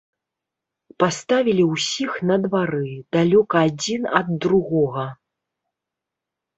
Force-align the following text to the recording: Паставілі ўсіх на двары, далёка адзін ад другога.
Паставілі 1.03 1.63
ўсіх 1.73 2.11
на 2.31 2.35
двары, 2.47 2.89
далёка 3.19 3.55
адзін 3.69 4.01
ад 4.25 4.35
другога. 4.49 5.05